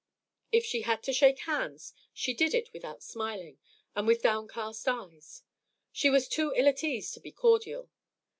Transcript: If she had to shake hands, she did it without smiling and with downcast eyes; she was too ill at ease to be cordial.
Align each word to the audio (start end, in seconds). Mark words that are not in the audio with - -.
If 0.51 0.65
she 0.65 0.81
had 0.81 1.03
to 1.03 1.13
shake 1.13 1.41
hands, 1.41 1.93
she 2.11 2.33
did 2.33 2.55
it 2.55 2.73
without 2.73 3.03
smiling 3.03 3.59
and 3.95 4.07
with 4.07 4.23
downcast 4.23 4.87
eyes; 4.87 5.43
she 5.91 6.09
was 6.09 6.27
too 6.27 6.51
ill 6.55 6.67
at 6.67 6.83
ease 6.83 7.11
to 7.11 7.19
be 7.19 7.31
cordial. 7.31 7.87